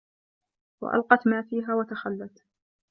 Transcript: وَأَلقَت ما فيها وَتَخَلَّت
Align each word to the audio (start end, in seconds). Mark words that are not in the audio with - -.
وَأَلقَت 0.83 1.27
ما 1.27 1.41
فيها 1.41 1.75
وَتَخَلَّت 1.75 2.43